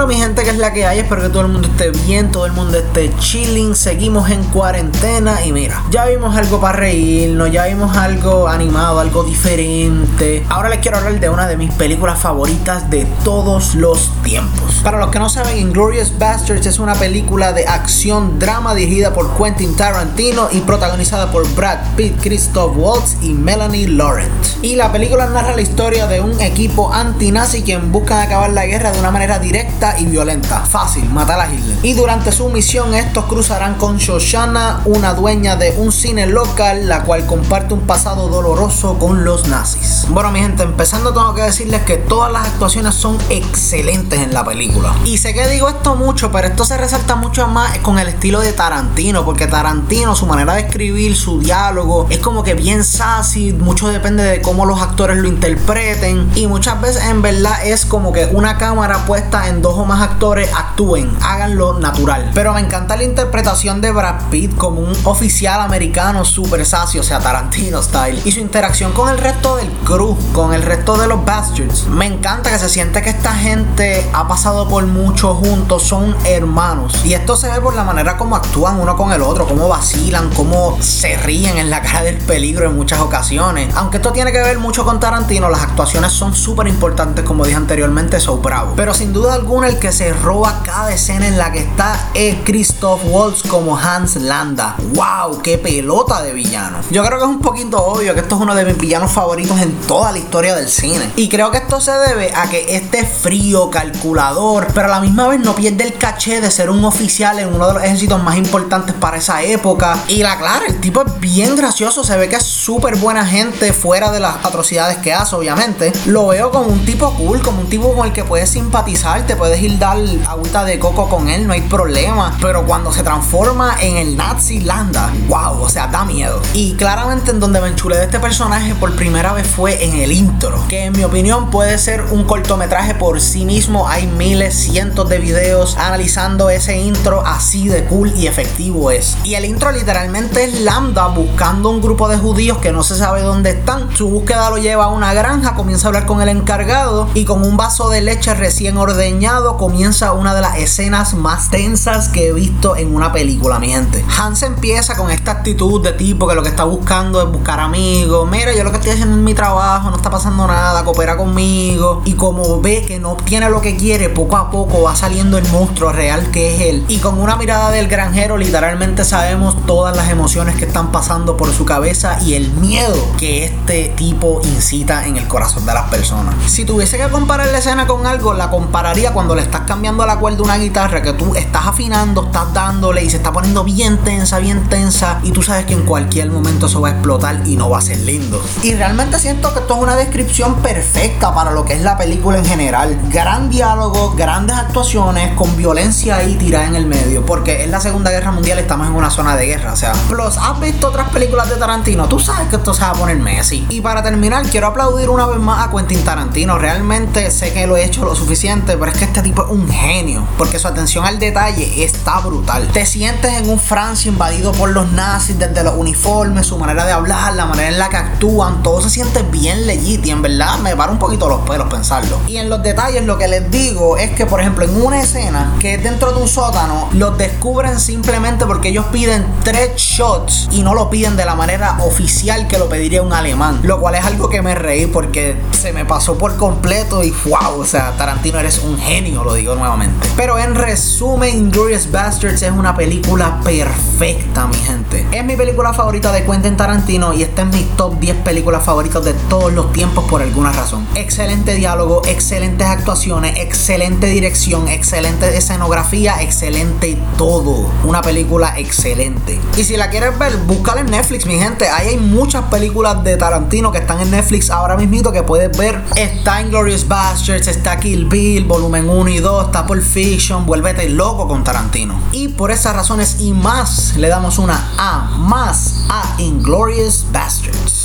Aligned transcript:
Dímelo 0.00 0.14
mi 0.14 0.22
gente 0.22 0.44
que 0.44 0.50
es 0.50 0.56
la 0.56 0.72
que 0.72 0.86
hay, 0.86 1.00
espero 1.00 1.20
que 1.20 1.28
todo 1.28 1.42
el 1.42 1.48
mundo 1.48 1.68
esté 1.68 1.90
bien, 1.90 2.30
todo 2.32 2.46
el 2.46 2.52
mundo 2.52 2.78
esté 2.78 3.12
chilling, 3.18 3.74
seguimos 3.74 4.30
en 4.30 4.42
cuarentena 4.44 5.44
y 5.44 5.52
mira, 5.52 5.82
ya 5.90 6.06
vimos 6.06 6.34
algo 6.34 6.58
para 6.58 6.78
reírnos, 6.78 7.52
ya 7.52 7.66
vimos 7.66 7.94
algo 7.94 8.48
animado, 8.48 8.98
algo 8.98 9.24
diferente. 9.24 10.42
Ahora 10.48 10.70
les 10.70 10.78
quiero 10.78 10.96
hablar 10.96 11.20
de 11.20 11.28
una 11.28 11.46
de 11.46 11.58
mis 11.58 11.70
películas 11.74 12.18
favoritas 12.18 12.88
de 12.88 13.04
todos 13.24 13.74
los 13.74 14.10
tiempos. 14.22 14.80
Para 14.82 14.98
los 14.98 15.10
que 15.10 15.18
no 15.18 15.28
saben, 15.28 15.58
Inglorious 15.58 16.18
Bastards 16.18 16.64
es 16.64 16.78
una 16.78 16.94
película 16.94 17.52
de 17.52 17.66
acción 17.66 18.38
drama 18.38 18.74
dirigida 18.74 19.12
por 19.12 19.36
Quentin 19.36 19.76
Tarantino 19.76 20.48
y 20.50 20.60
protagonizada 20.60 21.30
por 21.30 21.46
Brad 21.54 21.78
Pitt, 21.96 22.22
Christoph 22.22 22.74
Waltz 22.74 23.18
y 23.20 23.34
Melanie 23.34 23.86
Laurent. 23.86 24.32
Y 24.62 24.76
la 24.76 24.90
película 24.92 25.26
narra 25.26 25.54
la 25.54 25.60
historia 25.60 26.06
de 26.06 26.22
un 26.22 26.40
equipo 26.40 26.90
anti-nazi 26.90 27.62
quien 27.62 27.92
busca 27.92 28.22
acabar 28.22 28.50
la 28.50 28.64
guerra 28.64 28.92
de 28.92 29.00
una 29.00 29.10
manera 29.10 29.38
directa 29.38 29.89
y 29.98 30.06
violenta. 30.06 30.60
Fácil, 30.60 31.08
matar 31.10 31.40
a 31.40 31.52
Hitler. 31.52 31.78
Y 31.82 31.94
durante 31.94 32.32
su 32.32 32.48
misión 32.48 32.94
estos 32.94 33.24
cruzarán 33.24 33.74
con 33.74 33.98
Shoshana, 33.98 34.82
una 34.84 35.14
dueña 35.14 35.56
de 35.56 35.74
un 35.78 35.92
cine 35.92 36.26
local, 36.26 36.88
la 36.88 37.02
cual 37.02 37.26
comparte 37.26 37.74
un 37.74 37.80
pasado 37.80 38.28
doloroso 38.28 38.98
con 38.98 39.24
los 39.24 39.48
nazis. 39.48 40.06
Bueno 40.08 40.30
mi 40.30 40.40
gente, 40.40 40.62
empezando 40.62 41.12
tengo 41.12 41.34
que 41.34 41.42
decirles 41.42 41.82
que 41.82 41.96
todas 41.96 42.32
las 42.32 42.46
actuaciones 42.46 42.94
son 42.94 43.18
excelentes 43.28 44.20
en 44.20 44.34
la 44.34 44.44
película. 44.44 44.94
Y 45.04 45.18
sé 45.18 45.34
que 45.34 45.48
digo 45.48 45.68
esto 45.68 45.96
mucho, 45.96 46.30
pero 46.30 46.48
esto 46.48 46.64
se 46.64 46.76
resalta 46.76 47.16
mucho 47.16 47.46
más 47.48 47.78
con 47.78 47.98
el 47.98 48.08
estilo 48.08 48.40
de 48.40 48.52
Tarantino, 48.52 49.24
porque 49.24 49.46
Tarantino, 49.46 50.14
su 50.14 50.26
manera 50.26 50.54
de 50.54 50.62
escribir, 50.62 51.16
su 51.16 51.40
diálogo, 51.40 52.06
es 52.10 52.18
como 52.18 52.42
que 52.42 52.54
bien 52.54 52.84
sassy, 52.84 53.52
mucho 53.52 53.88
depende 53.88 54.22
de 54.22 54.40
cómo 54.40 54.66
los 54.66 54.80
actores 54.80 55.18
lo 55.18 55.28
interpreten. 55.28 56.30
Y 56.34 56.46
muchas 56.46 56.80
veces 56.80 57.04
en 57.04 57.22
verdad 57.22 57.64
es 57.64 57.84
como 57.86 58.12
que 58.12 58.26
una 58.26 58.58
cámara 58.58 59.04
puesta 59.06 59.48
en 59.48 59.62
dos 59.62 59.69
o 59.76 59.84
más 59.84 60.02
actores 60.02 60.50
actúen, 60.54 61.16
háganlo 61.22 61.78
natural. 61.78 62.30
Pero 62.34 62.52
me 62.52 62.60
encanta 62.60 62.96
la 62.96 63.04
interpretación 63.04 63.80
de 63.80 63.92
Brad 63.92 64.28
Pitt 64.30 64.56
como 64.56 64.80
un 64.80 64.96
oficial 65.04 65.60
americano 65.60 66.24
super 66.24 66.64
sassy, 66.64 66.98
o 66.98 67.02
sea, 67.02 67.20
Tarantino 67.20 67.82
style. 67.82 68.20
Y 68.24 68.32
su 68.32 68.40
interacción 68.40 68.92
con 68.92 69.08
el 69.08 69.18
resto 69.18 69.56
del 69.56 69.70
crew, 69.84 70.16
con 70.32 70.54
el 70.54 70.62
resto 70.62 70.96
de 70.96 71.06
los 71.06 71.24
bastards. 71.24 71.86
Me 71.88 72.06
encanta 72.06 72.50
que 72.50 72.58
se 72.58 72.68
siente 72.68 73.02
que 73.02 73.10
esta 73.10 73.32
gente 73.34 74.08
ha 74.12 74.26
pasado 74.28 74.68
por 74.68 74.86
mucho 74.86 75.34
juntos, 75.34 75.82
son 75.82 76.14
hermanos. 76.24 77.04
Y 77.04 77.14
esto 77.14 77.36
se 77.36 77.48
ve 77.50 77.60
por 77.60 77.74
la 77.74 77.84
manera 77.84 78.16
como 78.16 78.36
actúan 78.36 78.80
uno 78.80 78.96
con 78.96 79.12
el 79.12 79.22
otro, 79.22 79.46
cómo 79.46 79.68
vacilan, 79.68 80.30
cómo 80.30 80.78
se 80.80 81.16
ríen 81.16 81.58
en 81.58 81.70
la 81.70 81.82
cara 81.82 82.02
del 82.02 82.18
peligro 82.18 82.66
en 82.66 82.76
muchas 82.76 83.00
ocasiones. 83.00 83.74
Aunque 83.74 83.98
esto 83.98 84.12
tiene 84.12 84.32
que 84.32 84.40
ver 84.40 84.58
mucho 84.58 84.84
con 84.84 85.00
Tarantino, 85.00 85.48
las 85.48 85.62
actuaciones 85.62 86.12
son 86.12 86.34
súper 86.34 86.66
importantes, 86.66 87.24
como 87.24 87.44
dije 87.44 87.56
anteriormente, 87.56 88.20
son 88.20 88.42
bravo. 88.42 88.74
Pero 88.76 88.94
sin 88.94 89.12
duda 89.12 89.34
alguna 89.34 89.59
el 89.64 89.78
que 89.78 89.92
se 89.92 90.12
roba 90.12 90.62
cada 90.64 90.92
escena 90.92 91.26
en 91.26 91.36
la 91.36 91.50
que 91.52 91.60
está 91.60 92.10
es 92.14 92.36
Christoph 92.44 93.00
Waltz 93.04 93.42
como 93.42 93.76
Hans 93.76 94.16
Landa. 94.16 94.76
¡Wow! 94.94 95.42
¡Qué 95.42 95.58
pelota 95.58 96.22
de 96.22 96.32
villano! 96.32 96.78
Yo 96.90 97.04
creo 97.04 97.18
que 97.18 97.24
es 97.24 97.30
un 97.30 97.40
poquito 97.40 97.84
obvio 97.84 98.14
que 98.14 98.20
esto 98.20 98.36
es 98.36 98.40
uno 98.42 98.54
de 98.54 98.64
mis 98.64 98.78
villanos 98.78 99.10
favoritos 99.10 99.60
en 99.60 99.72
toda 99.80 100.12
la 100.12 100.18
historia 100.18 100.54
del 100.54 100.68
cine. 100.68 101.10
Y 101.16 101.28
creo 101.28 101.50
que 101.50 101.58
esto 101.58 101.80
se 101.80 101.92
debe 101.92 102.32
a 102.34 102.48
que 102.48 102.76
este 102.76 103.04
frío, 103.04 103.70
calculador, 103.70 104.68
pero 104.74 104.86
a 104.86 104.90
la 104.90 105.00
misma 105.00 105.28
vez 105.28 105.40
no 105.40 105.54
pierde 105.54 105.84
el 105.84 105.94
caché 105.94 106.40
de 106.40 106.50
ser 106.50 106.70
un 106.70 106.84
oficial 106.84 107.38
en 107.38 107.52
uno 107.52 107.66
de 107.66 107.74
los 107.74 107.82
ejércitos 107.82 108.22
más 108.22 108.36
importantes 108.36 108.94
para 108.94 109.16
esa 109.16 109.42
época. 109.42 109.98
Y 110.08 110.22
la 110.22 110.38
clara, 110.38 110.66
el 110.68 110.80
tipo 110.80 111.02
es 111.02 111.20
bien 111.20 111.56
gracioso, 111.56 112.04
se 112.04 112.16
ve 112.16 112.28
que 112.28 112.36
es 112.36 112.44
súper 112.44 112.96
buena 112.96 113.26
gente 113.26 113.72
fuera 113.72 114.12
de 114.12 114.20
las 114.20 114.36
atrocidades 114.44 114.98
que 114.98 115.12
hace, 115.12 115.34
obviamente. 115.34 115.92
Lo 116.06 116.28
veo 116.28 116.50
como 116.50 116.68
un 116.68 116.84
tipo 116.84 117.12
cool, 117.14 117.42
como 117.42 117.60
un 117.60 117.68
tipo 117.68 117.92
con 117.94 118.06
el 118.06 118.12
que 118.12 118.24
puedes 118.24 118.50
simpatizar 118.50 119.10
te 119.26 119.36
puedes 119.36 119.49
ir 119.58 119.78
dar 119.78 119.98
agüita 120.28 120.64
de 120.64 120.78
coco 120.78 121.08
con 121.08 121.28
él, 121.28 121.46
no 121.46 121.52
hay 121.52 121.62
problema. 121.62 122.36
Pero 122.40 122.64
cuando 122.66 122.92
se 122.92 123.02
transforma 123.02 123.76
en 123.80 123.96
el 123.96 124.16
Nazi 124.16 124.60
Landa, 124.60 125.12
wow, 125.28 125.62
o 125.62 125.68
sea, 125.68 125.86
da 125.88 126.04
miedo. 126.04 126.40
Y 126.54 126.74
claramente 126.74 127.30
en 127.30 127.40
donde 127.40 127.60
me 127.60 127.68
enchulé 127.68 127.96
de 127.96 128.04
este 128.04 128.20
personaje 128.20 128.74
por 128.74 128.94
primera 128.94 129.32
vez 129.32 129.46
fue 129.46 129.84
en 129.84 129.96
el 129.96 130.12
intro, 130.12 130.62
que 130.68 130.84
en 130.84 130.92
mi 130.92 131.04
opinión 131.04 131.50
puede 131.50 131.78
ser 131.78 132.04
un 132.10 132.24
cortometraje 132.24 132.94
por 132.94 133.20
sí 133.20 133.44
mismo. 133.44 133.88
Hay 133.88 134.06
miles, 134.06 134.54
cientos 134.54 135.08
de 135.08 135.18
videos 135.18 135.76
analizando 135.76 136.50
ese 136.50 136.78
intro 136.78 137.22
así 137.26 137.68
de 137.68 137.84
cool 137.84 138.12
y 138.16 138.26
efectivo 138.26 138.90
es. 138.90 139.16
Y 139.24 139.34
el 139.34 139.44
intro 139.44 139.72
literalmente 139.72 140.44
es 140.44 140.60
Lambda 140.60 141.08
buscando 141.08 141.70
un 141.70 141.80
grupo 141.80 142.08
de 142.08 142.18
judíos 142.18 142.58
que 142.58 142.72
no 142.72 142.82
se 142.82 142.96
sabe 142.96 143.22
dónde 143.22 143.50
están. 143.50 143.94
Su 143.96 144.08
búsqueda 144.08 144.50
lo 144.50 144.58
lleva 144.58 144.84
a 144.84 144.88
una 144.88 145.14
granja, 145.14 145.54
comienza 145.54 145.86
a 145.86 145.88
hablar 145.88 146.06
con 146.06 146.20
el 146.20 146.28
encargado 146.28 147.08
y 147.14 147.24
con 147.24 147.42
un 147.42 147.56
vaso 147.56 147.88
de 147.90 148.00
leche 148.00 148.34
recién 148.34 148.76
ordeñado 148.76 149.39
comienza 149.56 150.12
una 150.12 150.34
de 150.34 150.40
las 150.40 150.58
escenas 150.58 151.14
más 151.14 151.50
tensas 151.50 152.08
que 152.08 152.28
he 152.28 152.32
visto 152.32 152.76
en 152.76 152.94
una 152.94 153.12
película, 153.12 153.58
mi 153.58 153.68
gente. 153.68 154.04
Hans 154.18 154.42
empieza 154.42 154.96
con 154.96 155.10
esta 155.10 155.32
actitud 155.32 155.82
de 155.82 155.92
tipo 155.92 156.28
que 156.28 156.34
lo 156.34 156.42
que 156.42 156.48
está 156.48 156.64
buscando 156.64 157.22
es 157.22 157.30
buscar 157.30 157.60
amigos. 157.60 158.28
Mira, 158.30 158.54
yo 158.54 158.64
lo 158.64 158.70
que 158.70 158.76
estoy 158.76 158.92
haciendo 158.92 159.14
en 159.14 159.24
mi 159.24 159.34
trabajo, 159.34 159.90
no 159.90 159.96
está 159.96 160.10
pasando 160.10 160.46
nada, 160.46 160.84
coopera 160.84 161.16
conmigo. 161.16 162.02
Y 162.04 162.14
como 162.14 162.60
ve 162.60 162.84
que 162.86 162.98
no 162.98 163.16
tiene 163.16 163.48
lo 163.48 163.60
que 163.60 163.76
quiere, 163.76 164.08
poco 164.08 164.36
a 164.36 164.50
poco 164.50 164.82
va 164.82 164.94
saliendo 164.94 165.38
el 165.38 165.48
monstruo 165.48 165.92
real 165.92 166.30
que 166.30 166.54
es 166.54 166.60
él. 166.62 166.84
Y 166.88 166.98
con 166.98 167.20
una 167.20 167.36
mirada 167.36 167.70
del 167.70 167.88
granjero, 167.88 168.36
literalmente 168.36 169.04
sabemos 169.04 169.56
todas 169.66 169.96
las 169.96 170.10
emociones 170.10 170.56
que 170.56 170.66
están 170.66 170.92
pasando 170.92 171.36
por 171.36 171.52
su 171.52 171.64
cabeza 171.64 172.18
y 172.22 172.34
el 172.34 172.50
miedo 172.52 172.96
que 173.18 173.44
este 173.44 173.92
tipo 173.96 174.40
incita 174.44 175.06
en 175.06 175.16
el 175.16 175.26
corazón 175.28 175.66
de 175.66 175.74
las 175.74 175.88
personas. 175.88 176.34
Si 176.46 176.64
tuviese 176.64 176.98
que 176.98 177.08
comparar 177.08 177.48
la 177.48 177.58
escena 177.58 177.86
con 177.86 178.06
algo, 178.06 178.34
la 178.34 178.50
compararía 178.50 179.12
cuando 179.12 179.29
le 179.34 179.42
estás 179.42 179.62
cambiando 179.62 180.04
la 180.06 180.18
cuerda 180.18 180.42
una 180.42 180.56
guitarra 180.58 181.02
que 181.02 181.12
tú 181.12 181.34
estás 181.34 181.66
afinando, 181.66 182.24
estás 182.26 182.52
dándole 182.52 183.04
y 183.04 183.10
se 183.10 183.16
está 183.16 183.32
poniendo 183.32 183.64
bien 183.64 183.98
tensa, 183.98 184.38
bien 184.38 184.68
tensa 184.68 185.20
y 185.22 185.32
tú 185.32 185.42
sabes 185.42 185.66
que 185.66 185.74
en 185.74 185.82
cualquier 185.82 186.30
momento 186.30 186.66
eso 186.66 186.80
va 186.80 186.88
a 186.88 186.92
explotar 186.92 187.42
y 187.46 187.56
no 187.56 187.70
va 187.70 187.78
a 187.78 187.82
ser 187.82 187.98
lindo. 188.00 188.42
Y 188.62 188.74
realmente 188.74 189.18
siento 189.18 189.52
que 189.52 189.60
esto 189.60 189.74
es 189.74 189.82
una 189.82 189.96
descripción 189.96 190.56
perfecta 190.56 191.34
para 191.34 191.50
lo 191.50 191.64
que 191.64 191.74
es 191.74 191.82
la 191.82 191.96
película 191.96 192.38
en 192.38 192.44
general. 192.44 192.98
Gran 193.10 193.50
diálogo, 193.50 194.14
grandes 194.16 194.56
actuaciones 194.56 195.34
con 195.34 195.56
violencia 195.56 196.16
ahí 196.16 196.36
tirada 196.36 196.66
en 196.66 196.74
el 196.74 196.86
medio, 196.86 197.24
porque 197.24 197.64
en 197.64 197.70
la 197.70 197.80
Segunda 197.80 198.10
Guerra 198.10 198.32
Mundial 198.32 198.58
estamos 198.58 198.86
en 198.86 198.94
una 198.94 199.10
zona 199.10 199.36
de 199.36 199.46
guerra, 199.46 199.72
o 199.72 199.76
sea, 199.76 199.92
plus 200.08 200.36
has 200.36 200.58
visto 200.60 200.88
otras 200.88 201.08
películas 201.10 201.48
de 201.48 201.56
Tarantino, 201.56 202.08
tú 202.08 202.18
sabes 202.18 202.48
que 202.48 202.56
esto 202.56 202.74
se 202.74 202.82
va 202.82 202.90
a 202.90 202.94
poner 202.94 203.18
Messi. 203.18 203.66
Y 203.68 203.80
para 203.80 204.02
terminar, 204.02 204.44
quiero 204.46 204.68
aplaudir 204.68 205.08
una 205.08 205.26
vez 205.26 205.38
más 205.38 205.66
a 205.66 205.70
Quentin 205.70 206.02
Tarantino, 206.04 206.58
realmente 206.58 207.30
sé 207.30 207.52
que 207.52 207.66
lo 207.66 207.76
he 207.76 207.84
hecho 207.84 208.04
lo 208.04 208.14
suficiente, 208.14 208.76
pero 208.76 208.90
es 208.90 208.98
que 208.98 209.04
este 209.04 209.19
tipo 209.22 209.44
es 209.44 209.50
un 209.50 209.68
genio, 209.68 210.26
porque 210.38 210.58
su 210.58 210.68
atención 210.68 211.04
al 211.04 211.18
detalle 211.18 211.84
está 211.84 212.20
brutal. 212.20 212.68
Te 212.72 212.86
sientes 212.86 213.32
en 213.32 213.48
un 213.48 213.58
Francia 213.58 214.08
invadido 214.10 214.52
por 214.52 214.70
los 214.70 214.90
nazis, 214.92 215.38
desde 215.38 215.62
los 215.62 215.74
uniformes, 215.76 216.46
su 216.46 216.58
manera 216.58 216.84
de 216.84 216.92
hablar, 216.92 217.34
la 217.34 217.46
manera 217.46 217.68
en 217.68 217.78
la 217.78 217.88
que 217.88 217.96
actúan, 217.96 218.62
todo 218.62 218.80
se 218.80 218.90
siente 218.90 219.22
bien 219.22 219.66
legit 219.66 220.04
y 220.06 220.10
en 220.10 220.22
verdad 220.22 220.58
me 220.58 220.76
para 220.76 220.92
un 220.92 220.98
poquito 220.98 221.28
los 221.28 221.40
pelos 221.40 221.68
pensarlo. 221.68 222.18
Y 222.26 222.36
en 222.36 222.48
los 222.48 222.62
detalles 222.62 223.04
lo 223.04 223.18
que 223.18 223.28
les 223.28 223.50
digo 223.50 223.96
es 223.96 224.10
que, 224.12 224.26
por 224.26 224.40
ejemplo, 224.40 224.64
en 224.64 224.82
una 224.82 225.00
escena 225.00 225.54
que 225.58 225.74
es 225.74 225.82
dentro 225.82 226.12
de 226.12 226.22
un 226.22 226.28
sótano, 226.28 226.88
los 226.92 227.18
descubren 227.18 227.78
simplemente 227.78 228.46
porque 228.46 228.68
ellos 228.68 228.86
piden 228.92 229.26
tres 229.42 229.76
shots 229.76 230.48
y 230.52 230.62
no 230.62 230.74
lo 230.74 230.90
piden 230.90 231.16
de 231.16 231.24
la 231.24 231.34
manera 231.34 231.78
oficial 231.80 232.46
que 232.48 232.58
lo 232.58 232.68
pediría 232.68 233.02
un 233.02 233.12
alemán, 233.12 233.60
lo 233.62 233.80
cual 233.80 233.94
es 233.94 234.04
algo 234.04 234.28
que 234.28 234.42
me 234.42 234.54
reí 234.54 234.86
porque 234.86 235.36
se 235.52 235.72
me 235.72 235.84
pasó 235.84 236.16
por 236.16 236.36
completo 236.36 237.02
y 237.02 237.10
wow, 237.24 237.60
o 237.60 237.64
sea, 237.64 237.92
Tarantino 237.96 238.38
eres 238.38 238.58
un 238.58 238.78
genio 238.78 239.09
genio, 239.10 239.24
lo 239.24 239.34
digo 239.34 239.54
nuevamente. 239.54 240.08
Pero 240.16 240.38
en 240.38 240.54
resumen, 240.54 241.36
Inglourious 241.36 241.90
Bastards 241.90 242.42
es 242.42 242.50
una 242.50 242.74
película 242.76 243.40
perfecta, 243.42 244.46
mi 244.46 244.56
gente. 244.56 245.06
Es 245.10 245.24
mi 245.24 245.36
película 245.36 245.72
favorita 245.72 246.12
de 246.12 246.24
Quentin 246.24 246.56
Tarantino 246.56 247.12
y 247.12 247.22
esta 247.22 247.42
es 247.42 247.48
mi 247.48 247.62
top 247.76 247.98
10 247.98 248.16
películas 248.18 248.62
favoritas 248.64 249.04
de 249.04 249.14
todos 249.28 249.52
los 249.52 249.72
tiempos 249.72 250.04
por 250.08 250.22
alguna 250.22 250.52
razón. 250.52 250.86
Excelente 250.94 251.54
diálogo, 251.54 252.02
excelentes 252.06 252.66
actuaciones, 252.66 253.38
excelente 253.38 254.06
dirección, 254.06 254.68
excelente 254.68 255.36
escenografía, 255.36 256.22
excelente 256.22 256.98
todo. 257.16 257.70
Una 257.84 258.02
película 258.02 258.54
excelente. 258.58 259.40
Y 259.56 259.64
si 259.64 259.76
la 259.76 259.90
quieres 259.90 260.18
ver, 260.18 260.36
búscala 260.46 260.82
en 260.82 260.90
Netflix, 260.90 261.26
mi 261.26 261.38
gente. 261.38 261.68
Ahí 261.68 261.88
hay 261.88 261.96
muchas 261.96 262.44
películas 262.44 263.02
de 263.02 263.16
Tarantino 263.16 263.72
que 263.72 263.78
están 263.78 264.00
en 264.00 264.10
Netflix 264.10 264.50
ahora 264.50 264.76
mismo 264.76 264.90
que 265.10 265.22
puedes 265.22 265.56
ver. 265.56 265.80
Está 265.96 266.42
Inglourious 266.42 266.86
Bastards, 266.86 267.46
está 267.46 267.78
Kill 267.78 268.04
Bill, 268.04 268.44
volumen 268.44 268.88
1 268.88 268.99
y 269.08 269.18
2, 269.18 269.46
está 269.46 269.66
Pulp 269.66 269.82
Fiction, 269.82 270.44
vuélvete 270.44 270.88
loco 270.88 271.26
con 271.26 271.42
Tarantino. 271.42 271.98
Y 272.12 272.28
por 272.28 272.50
esas 272.50 272.74
razones 272.74 273.20
y 273.20 273.32
más, 273.32 273.96
le 273.96 274.08
damos 274.08 274.38
una 274.38 274.72
A 274.76 275.16
más 275.16 275.84
a 275.88 276.16
Inglorious 276.18 277.06
Bastards. 277.12 277.79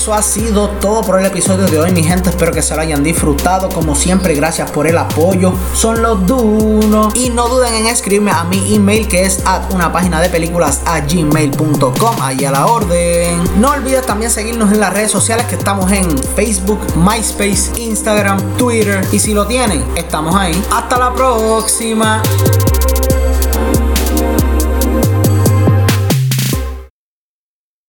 Eso 0.00 0.14
ha 0.14 0.22
sido 0.22 0.70
todo 0.80 1.02
por 1.02 1.20
el 1.20 1.26
episodio 1.26 1.66
de 1.66 1.78
hoy, 1.78 1.92
mi 1.92 2.02
gente. 2.02 2.30
Espero 2.30 2.52
que 2.52 2.62
se 2.62 2.74
lo 2.74 2.80
hayan 2.80 3.02
disfrutado. 3.02 3.68
Como 3.68 3.94
siempre, 3.94 4.34
gracias 4.34 4.70
por 4.70 4.86
el 4.86 4.96
apoyo. 4.96 5.52
Son 5.74 6.00
los 6.00 6.26
Duno. 6.26 7.10
Y 7.14 7.28
no 7.28 7.50
duden 7.50 7.74
en 7.74 7.86
escribirme 7.86 8.30
a 8.30 8.44
mi 8.44 8.74
email 8.74 9.06
que 9.06 9.26
es 9.26 9.42
at 9.44 9.70
una 9.74 9.92
página 9.92 10.22
de 10.22 10.30
películas 10.30 10.80
a 10.86 11.00
gmail.com. 11.00 12.16
Ahí 12.22 12.46
a 12.46 12.50
la 12.50 12.66
orden. 12.66 13.42
No 13.60 13.72
olvides 13.72 14.06
también 14.06 14.30
seguirnos 14.30 14.72
en 14.72 14.80
las 14.80 14.90
redes 14.94 15.10
sociales 15.10 15.44
que 15.44 15.56
estamos 15.56 15.92
en 15.92 16.16
Facebook, 16.34 16.80
MySpace, 16.96 17.70
Instagram, 17.76 18.56
Twitter. 18.56 19.06
Y 19.12 19.18
si 19.18 19.34
lo 19.34 19.46
tienen, 19.46 19.84
estamos 19.96 20.34
ahí. 20.34 20.64
Hasta 20.72 20.96
la 20.96 21.12
próxima. 21.12 22.22